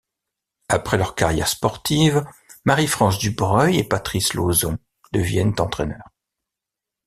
Après 0.67 0.97
leur 0.97 1.13
carrière 1.13 1.47
sportive, 1.47 2.25
Marie-France 2.65 3.19
Dubreuil 3.19 3.77
et 3.77 3.83
Patrice 3.83 4.33
Lauzon 4.33 4.79
deviennent 5.13 5.53
entraîneurs. 5.59 6.09